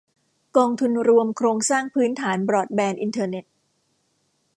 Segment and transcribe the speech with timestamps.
[0.57, 3.45] กองทุนรวมโครงสร้างพื้นฐานบรอดแบนด์อินเทอร์เน็ต